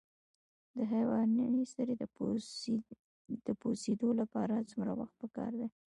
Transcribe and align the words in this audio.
د 0.75 0.77
حیواني 0.93 1.45
سرې 1.73 1.93
د 3.47 3.49
پوسیدو 3.61 4.09
لپاره 4.19 4.67
څومره 4.69 4.91
وخت 4.99 5.15
پکار 5.21 5.51
دی؟ 5.59 5.67